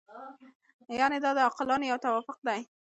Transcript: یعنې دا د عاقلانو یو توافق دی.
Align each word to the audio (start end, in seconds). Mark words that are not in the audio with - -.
یعنې 0.99 1.17
دا 1.23 1.31
د 1.35 1.39
عاقلانو 1.47 1.89
یو 1.91 2.01
توافق 2.05 2.37
دی. 2.47 2.61